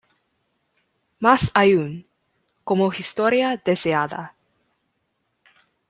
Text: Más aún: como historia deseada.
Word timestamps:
Más 1.19 1.51
aún: 1.53 2.07
como 2.63 2.91
historia 2.91 3.61
deseada. 3.63 4.33